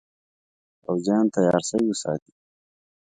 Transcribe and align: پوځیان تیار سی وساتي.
پوځیان 0.83 1.25
تیار 1.35 1.61
سی 1.69 1.79
وساتي. 1.87 2.31